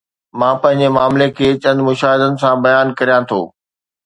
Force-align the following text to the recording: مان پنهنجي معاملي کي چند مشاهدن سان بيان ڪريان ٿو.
مان 0.39 0.55
پنهنجي 0.61 0.87
معاملي 0.95 1.27
کي 1.37 1.47
چند 1.63 1.79
مشاهدن 1.87 2.33
سان 2.41 2.55
بيان 2.65 2.87
ڪريان 2.99 3.23
ٿو. 3.29 3.41